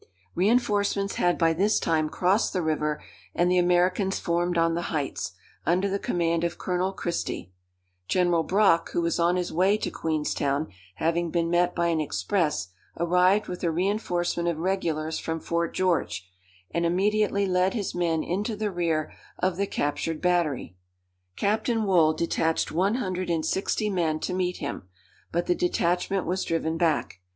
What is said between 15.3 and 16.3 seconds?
Fort George,